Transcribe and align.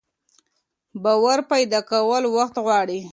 باور 1.03 1.39
پيدا 1.51 1.79
کول 1.89 2.23
وخت 2.35 2.55
غواړي. 2.65 2.99